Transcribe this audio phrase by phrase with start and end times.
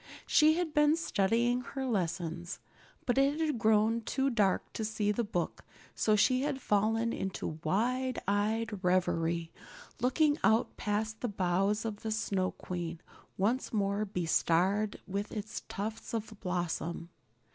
[0.25, 2.57] She had been studying her lessons,
[3.05, 7.59] but it had grown too dark to see the book, so she had fallen into
[7.63, 9.51] wide eyed reverie,
[9.99, 12.99] looking out past the boughs of the Snow Queen,
[13.37, 17.09] once more bestarred with its tufts of blossom.